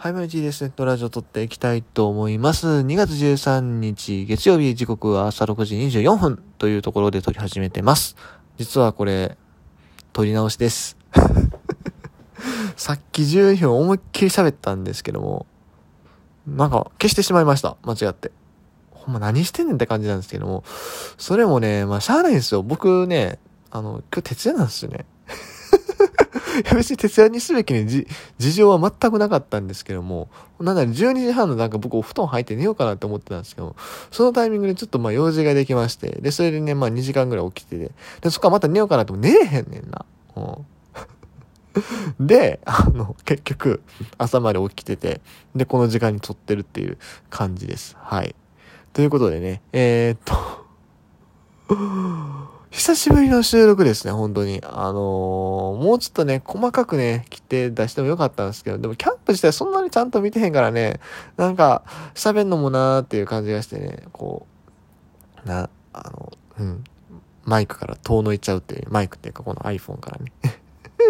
[0.00, 0.62] はい、マイチーです。
[0.62, 2.68] ネットラジオ撮っていきたいと思います。
[2.68, 8.14] 2月13日月曜日時刻は朝6時24分というところで撮り始めてます。
[8.58, 9.36] 実はこれ、
[10.12, 10.96] 撮り直しです。
[12.78, 15.46] さっき12分思いっきり喋ったんですけども、
[16.46, 17.76] なんか消してしまいました。
[17.82, 18.30] 間違って。
[18.92, 20.62] ほんま何してんねんって感じなんですけども、
[21.18, 22.62] それもね、まあしゃあないんですよ。
[22.62, 23.40] 僕ね、
[23.72, 25.06] あの、今日徹夜なんですよね。
[26.64, 28.06] や別に徹夜にすべきね、じ、
[28.38, 30.28] 事情は全くなかったんですけども、
[30.60, 33.76] なんなら12時半のなんか僕お布団入って寝ようかなって思ってたんですけども、
[34.10, 40.04] そのタイミングでちょっとまあ用事ができまして、で、それでね、まあ2時間ぐらい起きてて、で、そこからまた寝ようかなっても寝れへんねんな。
[40.36, 40.66] うん。
[42.26, 43.82] で、あの、結局、
[44.16, 45.20] 朝まで起きてて、
[45.54, 46.98] で、この時間に撮ってるっていう
[47.30, 47.96] 感じです。
[48.00, 48.34] はい。
[48.92, 50.18] ということでね、えー、っ
[51.68, 54.60] と、久しぶりの収録ですね、本当に。
[54.62, 61.00] あのー、もうちょっとね、細かくね、切って出してもよかったんですけど、でもキャンプ自体そんなにちゃんと見てへんからね、
[61.38, 61.82] なんか、
[62.14, 64.46] 喋んのもなーっていう感じがしてね、こ
[65.44, 66.84] う、な、あの、うん、
[67.44, 70.32] マイクから遠のいちゃうっていう、マイクっていうかこの iPhone からね。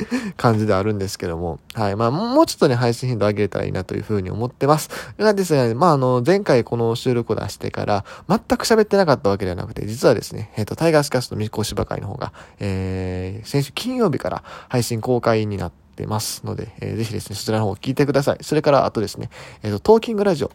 [0.36, 1.58] 感じであるんですけども。
[1.74, 1.96] はい。
[1.96, 4.90] まあ、もうちょっとね、配信頻度上げれたらいいなというふうに思ってます。
[5.18, 18.38] がですね、まあ、あの、前回この収録を出してから、全く喋ってなかったわけではなくて、実はですね、えっ、と、タイガースキャスト未公芝会の方が、えー、先週金曜日から配信公開になってますので、えー、ぜひですね、そちらの方を聞いてください。
[18.42, 19.30] それから、あとですね、
[19.62, 20.50] えっ、と、トーキングラジオ。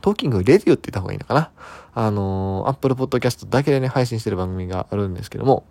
[0.00, 1.50] トーキングレディオって言った方がいいのかな
[1.94, 5.64] あのー、Apple Podcast だけでね、配信してる番組があるんですけども、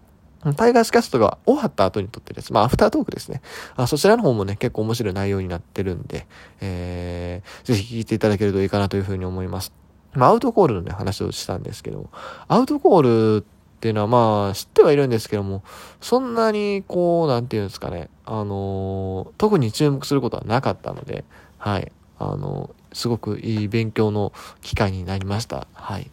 [0.56, 2.52] タイガースキャストが終わった後に録ってるやつ。
[2.52, 3.42] まあ、アフタートークですね。
[3.76, 6.28] あそちらの方もね、結構面白い内容になってるんで、
[6.60, 9.72] えー、ぜひ聞いていただけるといいかなというふうに思います。
[10.14, 12.10] まあ、アウトコールのね、話をしたんですけども、
[12.48, 13.46] アウトコールっ
[13.80, 15.64] ていうのはまあ、知ってはいるんですけども、
[16.02, 21.26] そんなにこう、なんていうんですかね、あのー、特に注目することはなかったので、
[21.58, 25.68] はい、あのー、すごくいい勉強の機会になりました。
[25.74, 26.12] はい。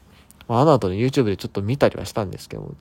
[0.49, 2.75] まあ、あの後ね、YouTube でちょっと見たりはしたんですけども、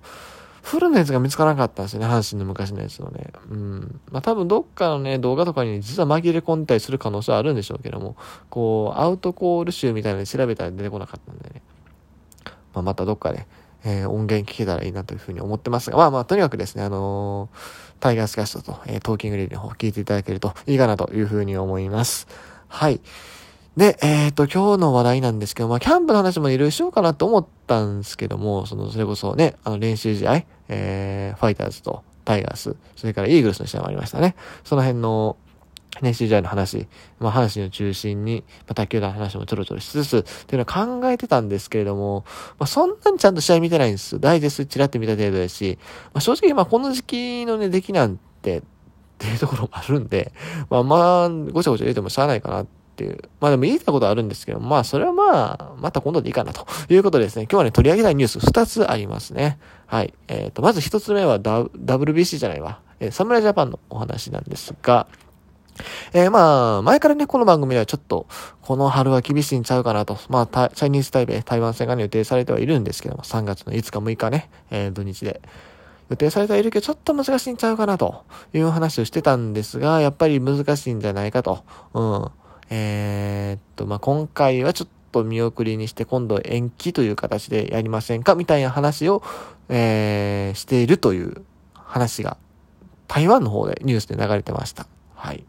[0.61, 3.31] フルのやつが見つからなかったんですよね、阪神の昔のやつのね。
[3.49, 4.01] うん。
[4.11, 8.15] まあ多分どっかのね、動画とかに実は紛れ込んだりする可能性はあるんでしょうけども、
[8.49, 11.61] こう、アウトコール集みたいなので調べたら出てこなかったんでね。
[12.73, 13.47] まあまたどっかで、
[13.83, 17.57] えー、音源聞けたらいいなというふうに思ってますが、まあまあとにかくですね、あのー、
[17.99, 22.27] タイガースキャストと、えー、トーキングレディオの方聞いていただけるといいかなというふうに思います。
[22.67, 22.99] はい。
[23.77, 34.35] で、えっ、ー、と、今日の話題なんですけど、まあ、キャンプの話もいろいろしようかなと思ったんですけども、その、それこそね、あの、練習試合、えー、ファイターズとタイガース、それからイーグルスの試合もありましたね。
[34.63, 35.37] その辺の、
[36.01, 36.87] 練習試合の話、
[37.19, 42.25] まあ、阪神を中心に、まあ、他球団の話もちょろちょろしつつ、っていうのは考えてたんですけれども、
[42.59, 45.79] まあ、そんなにちゃんと試合見てないんですダイジェスチラって見た程度ですし、
[46.13, 48.61] まあ、正直、まあ、この時期のね、出来なんて、っ
[49.17, 50.31] ていうところもあるんで、
[50.69, 52.67] まあまあ、ごちゃごちゃ入れてもしゃあないかなっ
[52.99, 53.17] ていう。
[53.39, 59.57] まあでも言いたことあるんですけど、まあそれはまあ、また今度でいいかなということでですね、今日はね、取り上げたいニュース2つありますね。
[59.85, 60.13] はい。
[60.27, 62.81] えっ、ー、と、まず1つ目は WBC じゃないわ。
[62.99, 65.07] えー、サムライジャパンのお話なんですが、
[66.11, 68.27] えー、まあ、前からね、この番組ではちょっと、
[68.61, 75.41] この春は厳しいんちゃうかなと、まあ、チャイニーズ台北、台湾戦が、ね、予定されてはいるんですけども、3月の5日6日ね、えー、土日で。
[76.09, 81.63] 予定されてはいるけど、ちょっと難しいんちゃうかなという話をしてたんですが、やっぱり難しいんじゃないかと。
[81.93, 82.31] うん。
[82.69, 89.23] えー、っと、まあ、今回はちょっと見送りにして、今度延期という形でやりませんかみたいな話を、
[89.69, 91.43] えー、しているという
[91.73, 92.37] 話が、
[93.07, 94.87] 台湾の方でニュースで流れてました。
[95.15, 95.43] はい。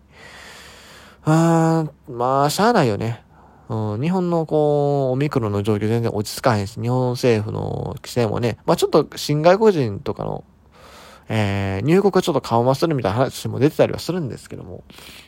[1.27, 3.23] うーん、まあ、しゃあないよね。
[3.69, 10.43] うん、日本のこう、オミクロンの状況全然落ち着かへんし、日本政府の規制もね、まあちょっと新外国人とかの
[11.33, 14.83] えー、入国ちょっと緩和するみたいな話も出てたりはするんですけども、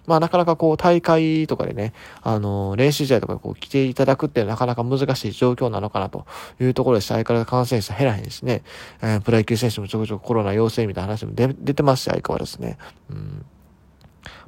[0.04, 1.92] まあなかなかこう大会とかでね、
[2.22, 6.26] あのー、練習試合とかこう来ていただくってなかなか難しい状況なのかなと
[6.60, 8.64] いうところでし、相変わらず感染者減らへんしね、
[9.00, 12.78] えー、プロ野球選手もちょこちょこコロナ陽性みたいな話も出出てますし、相変わらずね。
[13.08, 13.46] うん。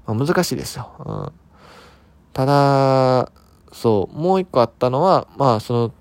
[0.06, 0.91] まあ難しいですよ。
[1.06, 1.32] うん。
[2.32, 3.31] ただ、
[3.73, 5.94] そう、もう一個あったのは、まあその、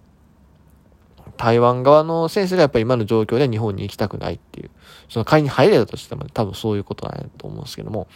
[1.38, 4.72] 台湾側の選手がやっぱり今の状況で日本に行きたくないっていう、
[5.10, 8.08] その会に入れたとしても、多分そういうことなんやと思うんですけども、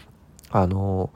[0.50, 1.10] あの、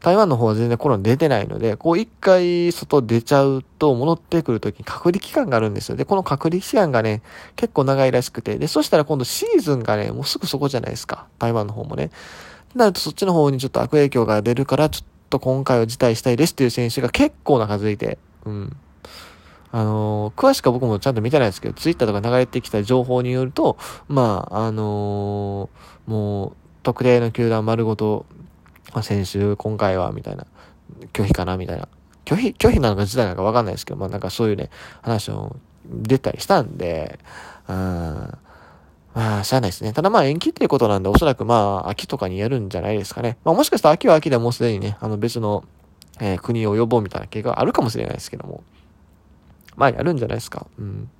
[0.00, 5.96] 台湾の方は全然コロナ出てないので、こう一回外出ちゃうと戻ってくるときに隔離期間があるんですよ。
[5.96, 7.22] で、この隔離期間がね、
[7.56, 11.26] 結構長いらしくて、で、そしたら今度シーズンがね、もうすぐそこじゃないですか。
[11.38, 12.10] 台湾の方もね。
[12.74, 18.76] なるとそっちの方にちょっと悪影響が出るから、ちょっと今回は辞退したいですっていう選手が結構な数いて、うん。
[19.70, 23.76] あのー、詳しくは僕もちゃんと見てないですけど、ツイッターとか流れてきた情報によると、
[24.08, 28.24] まあ、あのー、もう、特定の球団丸ごと、
[29.02, 30.46] 先週、今回は、みたいな、
[31.12, 31.88] 拒否かなみたいな。
[32.24, 34.70] 拒否、拒否なのか自体なのかわかんないですけど、まあなんかそういうね、
[35.02, 35.56] 話を
[35.86, 37.18] 出たりしたんで、
[37.68, 37.74] うん、
[39.14, 39.92] まあ、しゃあないですね。
[39.92, 43.36] ただまあ延期っていうことなんで、おそらくまあ、秋とかにやるんじゃないですかね。
[43.44, 45.64] まあもしかしたら秋は秋でもうすでにね、あの別の、
[46.20, 48.62] えー、国を呼ぼうみたいな計画があるかもしれないですけども。
[49.78, 50.66] まあやるんじゃないですか。
[50.78, 51.10] うん。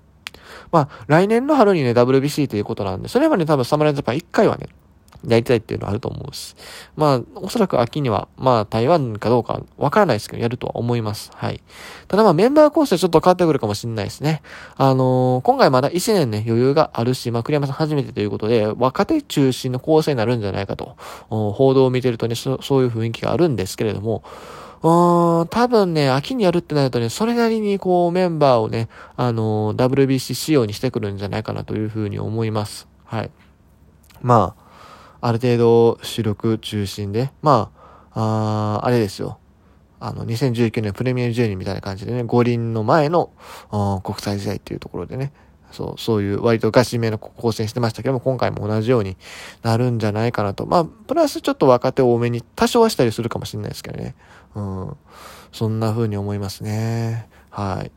[0.73, 4.69] まあ、来年の春にね、WBC ということなんで、それまで多分侍ジャパン1回はね、
[5.27, 6.55] やりたいっていうのはあると思うし。
[6.97, 11.31] まあ、おそらく秋には、まあ、台湾かどうかわからないですけど、やるとは思います。
[11.35, 11.61] はい。
[12.07, 14.43] ただまあ、メンバー構成ちょっと変わってくるかもしれないですね。
[14.77, 20.97] あのー、今回まだ1年ね、余裕があるし、まあ、栗山さん初めてということで、若手中心の構成になるんじゃないかと、
[21.29, 24.23] 報道を見てるとねそ、そういう雰囲気があるんですけれども、
[24.83, 32.87] うん、多分ね、秋にやるってなるとね、それなりにこうメンバーをね、あの、WBC 仕様にしてくるんじゃないかなというふうに思います。
[33.05, 33.31] はい。
[34.23, 34.55] ま
[35.21, 37.71] あ、ある程度主力中心で、ま
[38.15, 39.39] あ、ああれですよ。
[40.01, 43.31] あの、2019年プレミアム12みたいな感じでね、五輪の前の
[44.05, 45.33] 国際試合っていうところでね、
[45.71, 49.17] そう、そういう割とガチめの構成してましたけども、今回も同じように
[49.63, 50.67] なるんじゃないかなと。
[50.67, 54.15] まあ、プラスちょっと若手多めに多少はしたりするかもしれないですけどね。
[54.55, 54.97] うん。
[55.53, 57.29] そんな風に思いますね。
[57.51, 57.93] はい。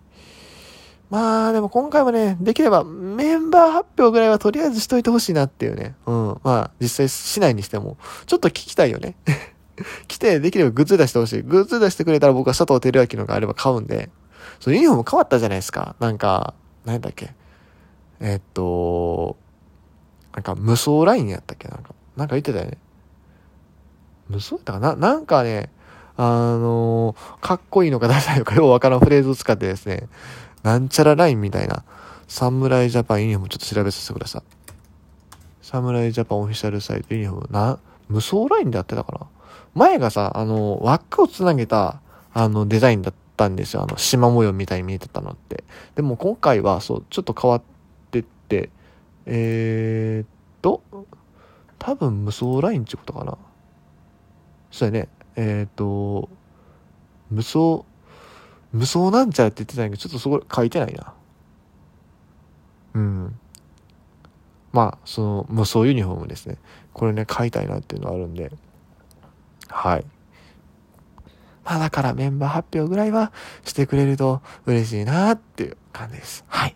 [1.09, 5.95] まあでも今回もね、できればメンバー発表ぐらいはとりあえずしといてほしいなっていうね。
[6.05, 6.39] うん。
[6.43, 7.97] まあ実際しないにしても、
[8.27, 9.15] ちょっと聞きたいよね。
[10.07, 11.41] 来て、できればグッズ出してほしい。
[11.41, 14.09] グッズ出してくれたら僕は佐藤輝明のがあれば買うんで。
[14.61, 15.95] そのユニフォーム変わったじゃないですか。
[15.99, 16.53] なんか、
[16.85, 17.33] 何だっけ。
[18.21, 19.35] えっと、
[20.33, 21.67] なんか無双ラインやったっけ？
[21.67, 22.77] なんか、なんか言ってたよね。
[24.29, 24.95] 無双やったかな？
[24.95, 25.69] なんかね、
[26.17, 30.07] あの、かっこいいのかダサいのかようわからんフレーズを使ってですね、
[30.63, 31.83] なんちゃらラインみたいな、
[32.27, 34.43] サムライジャパンユニフォームちょっと調べさせてください。
[35.61, 39.27] サムライジャパンオフィシャルサイトユニフォーム、な、無双ラインでやってたかな？
[39.73, 42.01] 前がさ、あの、輪っかをつなげた、
[42.33, 43.83] あの、デザインだったんですよ。
[43.83, 45.63] あの、縞模様みたいに見えてたのって。
[45.95, 47.61] でも今回は、そう、ちょっと変わっ、
[49.25, 50.27] えー、っ
[50.61, 50.83] と、
[51.79, 53.37] 多分無双ラインってことかな。
[54.71, 55.09] そうやね。
[55.35, 56.29] えー、っと、
[57.29, 57.85] 無双、
[58.71, 61.13] 無双なんちゃらって言ってたんやけど、ちょっとそこ書いてないな。
[62.93, 63.39] うん。
[64.73, 66.57] まあ、その、無双ユニフォームですね。
[66.93, 68.51] これね、買いたいなっていうのがあるんで。
[69.67, 70.05] はい。
[71.63, 73.31] まあだからメンバー発表ぐらいは
[73.63, 76.43] してくれると嬉しいなっていう感じです。
[76.47, 76.75] はい。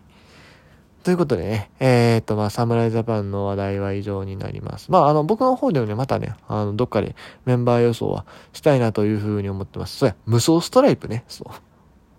[1.06, 4.90] ということでね、えー、っと、まあ、侍ジャパンの話題は以上になります。
[4.90, 7.14] まあ、あの、僕の方でもね、またね、あの、どっかで
[7.44, 9.98] メンバー予想はしたいなというふうに思ってます。
[9.98, 11.52] そうや、無双ストライプね、そう。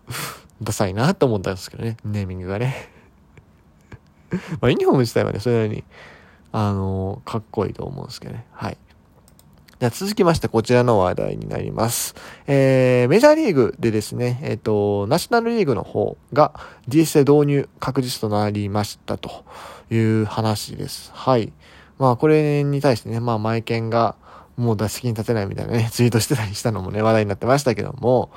[0.64, 2.90] ダサいなと思ったんですけどね、ネーミングがね。
[4.62, 5.84] まあ、ユニフォーム自体はね、それなりに、
[6.54, 8.46] あの、かっこいいと思うんですけどね。
[8.54, 8.78] はい。
[9.80, 12.16] じゃ続きましてこちらの話題になります。
[12.48, 16.52] えー、メジャーリーグでですね、えっ、ー、と、ナショナルリーグの方が
[16.88, 19.46] DS で導入確実となりましたと
[19.92, 21.12] いう話です。
[21.14, 21.54] はい。
[22.00, 24.16] まあこれに対してね、まあマイケンが
[24.58, 28.32] もう打席に立てないみたいなね、 ツイートしてたりしたのもね、話題になってましたけども、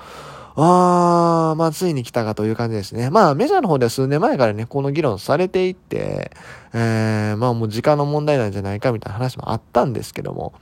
[0.57, 3.09] あー、まあついに来たかという感じですね。
[3.09, 6.33] まあメジャーの方では数年前からね、この議論されていって、
[6.75, 10.53] えー、まあもう時間の問題なんじゃないかみたいな話もあったんですけども、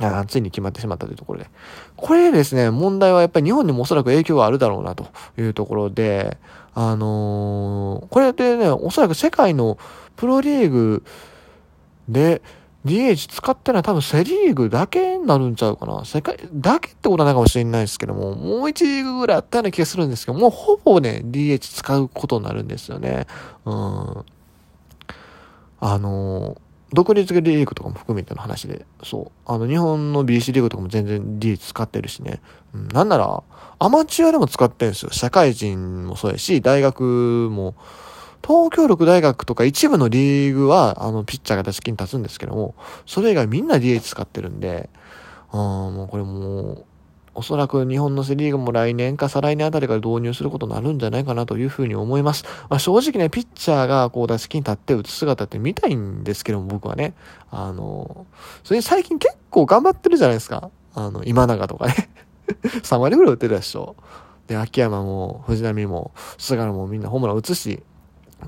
[0.00, 1.50] あついに決まってしまったというところで。
[1.96, 5.06] これですね、問題はやっぱり日本にもおそらく影響があるだろうなと
[5.38, 6.38] いうところで、
[6.74, 9.78] あのー、これでね、おそらく世界の
[10.16, 11.04] プロリーグ
[12.08, 12.42] で
[12.84, 16.04] DH 使ってない多分セリーグだけになるんちゃうかな。
[16.04, 23.26] 世界、だけってことはないかもしれないですけども、もう1リーグぐらいあったような気がするんですけども、うほぼね、DH 使うことになるんですよね。
[23.64, 23.72] うん。
[25.80, 26.63] あのー
[26.94, 29.52] 独立リーグとかも含めての話で、そう。
[29.52, 32.40] あの、日本の BC リーグとかも全然 D 使ってるしね。
[32.74, 33.42] うん、なんなら、
[33.78, 35.12] アマチュアでも使ってるんですよ。
[35.12, 37.74] 社会人もそうやし、大学も、
[38.46, 42.74] 東京六大学とか一部のリーグは、あの、ピッチャーが打席に立つんですけども、
[43.06, 44.90] それ以外みんな DH 使ってるんで、
[45.50, 46.84] あもうこれもう、
[47.34, 52.44] おそらく日本のセリーグも来年か再来年あたりから導入することになるんじゃないかなというふうに思います。
[52.68, 57.14] まあ、正直ね、ピッチャーがこう打席に立って打つ姿って見たいんですけども、僕はね。
[57.50, 58.26] あの、
[58.62, 60.70] それ最近結構頑張ってるじゃないですか。
[60.94, 62.10] あの、今永とかね。
[62.62, 63.96] 3割ぐらい打ってるでしょ。
[64.46, 67.82] で、秋山も藤波も菅野もみんなホームラン打つし、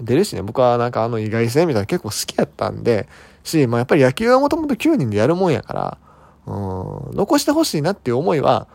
[0.00, 3.08] 出るしね、僕はなんかあの意外性みたいな結構好きやったんで、
[3.42, 5.98] し、まあやっぱり野球はもともと9人でやるもんやから、
[6.46, 8.68] うん、残してほしいなっていう思いは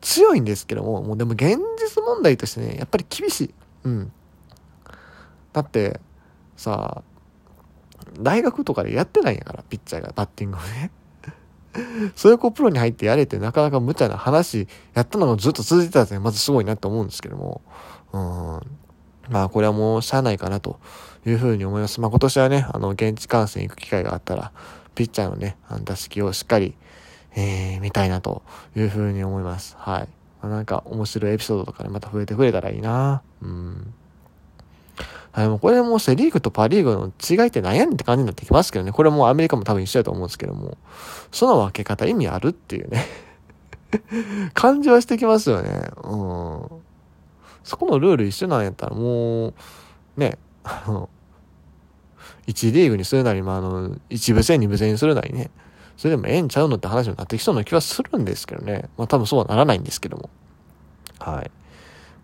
[0.00, 3.54] 強いんですけども、もうでも現実問題としてね、やっぱり厳しい。
[3.84, 4.12] うん。
[5.52, 6.00] だって、
[6.56, 7.02] さ
[8.20, 10.90] 大学とかでやってないんやから、ピッチャーがバッティングをね。
[12.16, 16.20] それこうプロに入ってやれてなかなか無茶な話やったのがずっと続いてたんですね。
[16.20, 17.60] まずすごいなって思うんですけども。
[18.12, 18.20] うん。
[19.28, 20.78] まあこれはもうしゃあないかなと
[21.26, 22.00] いうふうに思います。
[22.00, 24.52] まあ今年はね、あの現地観戦行く機会があったら、
[24.94, 26.74] ピッチャーのね、あの打席をしっかり、
[27.36, 28.42] えー、見たいなと
[28.74, 29.76] いうふうに思います。
[29.78, 30.08] はい。
[30.42, 33.22] まあ、なんか面白いエピソードとかね、また増えてくれたらいいな。
[33.42, 33.94] うん。
[35.32, 38.92] はい、もうこれもセリーグとパリーグの違いって何やねんって感じになってきますけどね。
[38.92, 40.78] これもアメリカも多分一緒だと思うんですけども、
[41.30, 43.04] その分け方意味あるっていうね
[44.54, 45.90] 感じはしてきますよね。
[46.04, 46.68] うん。
[47.64, 49.54] そこのルール一緒なんやったらもう、
[50.16, 51.08] ね、あの、
[52.46, 55.50] 1リーグにするなり、まあ、あの、1部戦、2部戦にするなりね、
[55.96, 58.88] それでもええんちゃうのって話になってきそうな気はするんですけどね。
[58.96, 60.30] まあ多分そうはならないんですけども。
[61.18, 61.50] はい。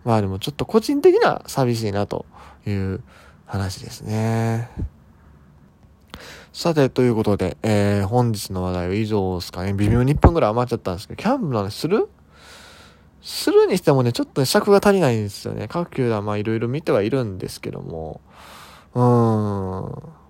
[0.04, 2.26] まあでもちょっと個人的な寂しいなと
[2.66, 3.02] いう
[3.46, 4.68] 話ですね。
[6.52, 9.72] さて、ということで、えー、本日の話題は以上ですかね。
[9.72, 12.08] 微妙に1分ぐらい余っちゃったんですけど、キャンプの話する？
[13.22, 15.68] するにしてもね、ちょっとね、尺が足りないんですよね。
[15.68, 18.20] 各球団まあいろいろ見てはいるんですけども。
[18.94, 20.21] うーん。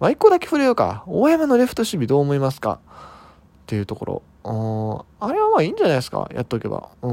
[0.00, 1.04] まあ一個だけ触れようか。
[1.06, 2.80] 大山のレフト守備どう思いますか？
[2.84, 4.22] っていうところ。
[4.44, 5.26] うん。
[5.28, 6.28] あれはまあいいんじゃないですか？
[6.34, 6.90] やっとけば。
[7.02, 7.12] う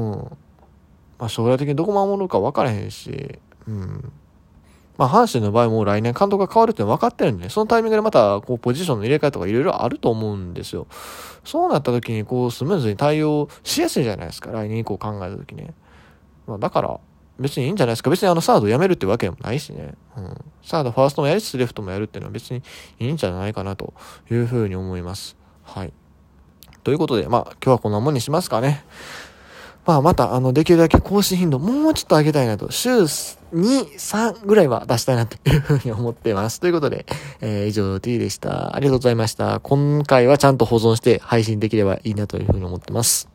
[1.18, 3.38] まあ、将来的にどこ守るか分からへんし、
[3.68, 4.12] うん。
[4.98, 10.86] まあ、阪神の場合も来年監督が変わるって分かってるんで、ね、そのタイミングでまた、こう、ポジションの入れ替えとかいろいろあると思うんですよ。
[11.44, 15.72] そうなった時に、こう、スムーズに対応しやすいじゃないですか、来年以降考えた時ね。
[16.46, 17.00] まあ、だから、
[17.38, 18.10] 別にいいんじゃないですか。
[18.10, 19.94] 別にあの、サード辞めるってわけでもないしね。
[20.16, 20.34] うん。
[20.62, 22.62] サード、ファーストもやりつつ、レフトもやるっていうのは別に
[23.00, 23.92] いいんじゃないかなと
[24.30, 25.36] いうふうに思います。
[25.64, 25.92] はい。
[26.84, 28.84] ということで、まあ、今日はこんなもんにしますかね。
[29.86, 36.60] まあまた、あの、できるだけ更新頻度もうちょっと上げたいなと、週2、3ぐらいは出したいなというふうに思ってます。
[36.60, 37.04] ということで、
[37.40, 38.74] えー、以上 T でした。
[38.74, 39.60] ありがとうございました。
[39.60, 43.28] 今回はちゃんと保存して配信できればいいなというふうに思ってます。